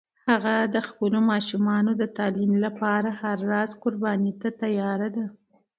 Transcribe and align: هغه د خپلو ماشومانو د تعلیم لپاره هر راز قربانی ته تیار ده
هغه 0.29 0.55
د 0.75 0.77
خپلو 0.87 1.19
ماشومانو 1.31 1.91
د 2.01 2.03
تعلیم 2.17 2.53
لپاره 2.65 3.09
هر 3.21 3.37
راز 3.51 3.71
قربانی 3.83 4.31
ته 4.41 4.49
تیار 4.61 5.01
ده 5.15 5.25